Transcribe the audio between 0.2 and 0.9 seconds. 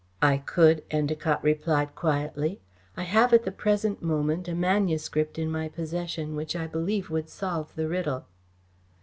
"I could,"